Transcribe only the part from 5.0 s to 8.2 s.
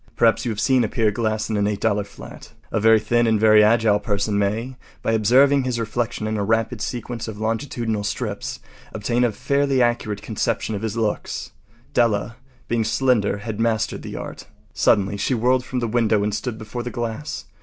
by observing his reflection in a rapid sequence of longitudinal